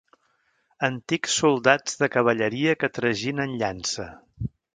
[0.87, 4.09] Antics soldats de cavalleria que traginen llança.